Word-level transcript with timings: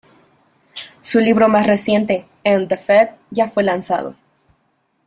Su 1.01 1.19
libro 1.19 1.47
más 1.47 1.67
reciente, 1.67 2.25
"End 2.43 2.67
the 2.69 2.77
Fed", 2.77 3.09
ya 3.29 3.47
fue 3.47 3.61
lanzado. 3.61 4.15